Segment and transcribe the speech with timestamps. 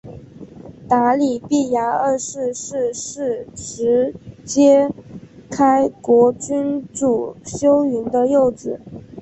[0.89, 4.91] 答里必牙二世是是实皆
[5.47, 8.81] 开国君主修云的幼子。